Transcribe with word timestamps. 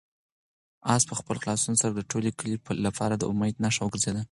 آس 0.93 1.03
په 1.09 1.13
خپل 1.19 1.35
خلاصون 1.43 1.75
سره 1.81 1.91
د 1.95 2.01
ټول 2.11 2.23
کلي 2.39 2.55
لپاره 2.85 3.13
د 3.17 3.23
امید 3.31 3.55
نښه 3.63 3.81
وګرځېده. 3.83 4.19